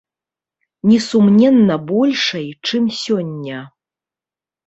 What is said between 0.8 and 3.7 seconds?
Несумненна большай, чым сёння.